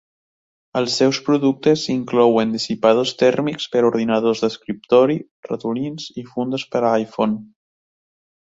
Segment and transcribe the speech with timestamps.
[0.79, 6.95] Els seus productes inclouen dissipadors tèrmics per a ordinadors d'escriptori, ratolins i fundes per a
[7.05, 7.39] iPhone.